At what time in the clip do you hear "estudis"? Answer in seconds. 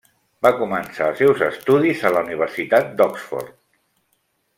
1.49-2.01